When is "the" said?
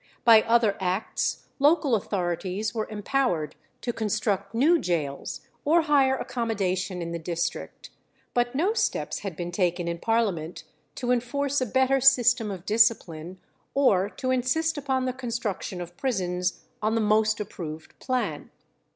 7.11-7.19, 15.05-15.13, 16.95-16.99